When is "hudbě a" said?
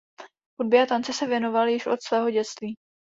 0.59-0.85